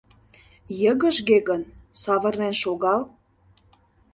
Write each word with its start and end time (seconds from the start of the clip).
—Йыгыжге 0.81 1.37
гын, 1.49 1.61
савырнен 2.01 2.53
шогал! 2.61 3.01